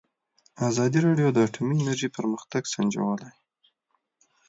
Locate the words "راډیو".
1.07-1.29